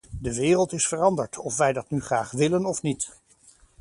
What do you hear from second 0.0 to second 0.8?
De wereld